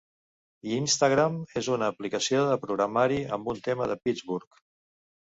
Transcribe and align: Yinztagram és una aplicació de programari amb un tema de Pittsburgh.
Yinztagram 0.67 1.35
és 1.61 1.67
una 1.75 1.89
aplicació 1.93 2.39
de 2.51 2.55
programari 2.63 3.19
amb 3.37 3.51
un 3.53 3.61
tema 3.67 3.89
de 3.93 3.99
Pittsburgh. 4.07 4.57